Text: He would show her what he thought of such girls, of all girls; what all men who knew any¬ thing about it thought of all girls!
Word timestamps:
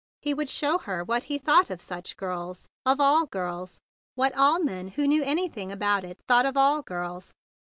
He 0.19 0.33
would 0.33 0.49
show 0.49 0.79
her 0.79 1.03
what 1.03 1.25
he 1.25 1.37
thought 1.37 1.69
of 1.69 1.79
such 1.79 2.17
girls, 2.17 2.67
of 2.87 2.99
all 2.99 3.27
girls; 3.27 3.77
what 4.15 4.35
all 4.35 4.59
men 4.59 4.87
who 4.87 5.05
knew 5.05 5.23
any¬ 5.23 5.53
thing 5.53 5.71
about 5.71 6.03
it 6.03 6.17
thought 6.27 6.47
of 6.47 6.57
all 6.57 6.81
girls! 6.81 7.33